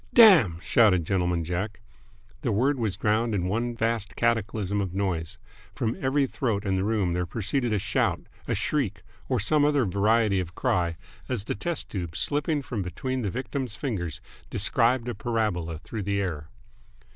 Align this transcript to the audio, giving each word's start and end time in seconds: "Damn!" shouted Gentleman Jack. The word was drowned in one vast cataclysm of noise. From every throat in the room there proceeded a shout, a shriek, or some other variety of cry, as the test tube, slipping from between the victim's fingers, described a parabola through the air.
"Damn!" 0.15 0.59
shouted 0.63 1.05
Gentleman 1.05 1.43
Jack. 1.43 1.79
The 2.41 2.51
word 2.51 2.79
was 2.79 2.97
drowned 2.97 3.35
in 3.35 3.45
one 3.45 3.75
vast 3.75 4.15
cataclysm 4.15 4.81
of 4.81 4.95
noise. 4.95 5.37
From 5.75 5.95
every 6.03 6.25
throat 6.25 6.65
in 6.65 6.75
the 6.75 6.83
room 6.83 7.13
there 7.13 7.27
proceeded 7.27 7.71
a 7.71 7.77
shout, 7.77 8.19
a 8.47 8.55
shriek, 8.55 9.03
or 9.29 9.39
some 9.39 9.63
other 9.63 9.85
variety 9.85 10.39
of 10.39 10.55
cry, 10.55 10.97
as 11.29 11.43
the 11.43 11.53
test 11.53 11.89
tube, 11.91 12.15
slipping 12.15 12.63
from 12.63 12.81
between 12.81 13.21
the 13.21 13.29
victim's 13.29 13.75
fingers, 13.75 14.21
described 14.49 15.07
a 15.07 15.13
parabola 15.13 15.77
through 15.77 16.01
the 16.01 16.19
air. 16.19 16.47